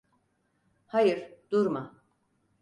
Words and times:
Hayır, 0.87 1.31
durma. 1.51 1.95